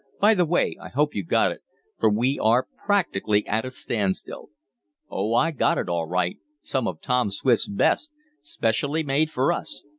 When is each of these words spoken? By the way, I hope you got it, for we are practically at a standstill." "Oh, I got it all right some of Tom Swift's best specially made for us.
By 0.19 0.33
the 0.33 0.45
way, 0.47 0.75
I 0.81 0.89
hope 0.89 1.13
you 1.13 1.23
got 1.23 1.51
it, 1.51 1.61
for 1.99 2.09
we 2.09 2.39
are 2.39 2.67
practically 2.87 3.45
at 3.45 3.65
a 3.65 3.69
standstill." 3.69 4.49
"Oh, 5.11 5.35
I 5.35 5.51
got 5.51 5.77
it 5.77 5.89
all 5.89 6.07
right 6.07 6.39
some 6.63 6.87
of 6.87 7.01
Tom 7.01 7.29
Swift's 7.29 7.67
best 7.67 8.11
specially 8.41 9.03
made 9.03 9.29
for 9.29 9.53
us. 9.53 9.85